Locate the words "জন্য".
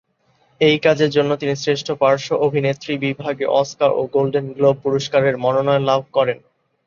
1.09-1.31